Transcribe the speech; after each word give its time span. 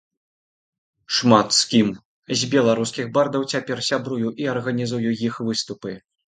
Шмат 1.17 1.47
з 1.57 1.61
кім 1.73 1.91
з 2.43 2.49
беларускіх 2.53 3.11
бардаў 3.19 3.45
цяпер 3.57 3.83
сябрую 3.89 4.33
і 4.45 4.49
арганізую 4.55 5.09
іх 5.29 5.39
выступы. 5.51 5.93